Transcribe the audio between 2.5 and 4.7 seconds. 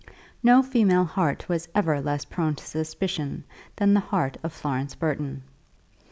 to suspicion than the heart of